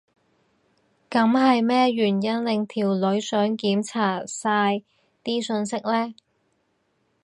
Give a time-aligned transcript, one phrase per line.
[1.11, 4.81] 噉係咩原因令條女想檢查晒
[5.23, 6.15] 啲訊息呢？